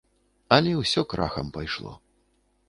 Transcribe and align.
Але 0.55 0.71
ўсё 0.77 1.03
крахам 1.11 1.53
пайшло. 1.59 1.93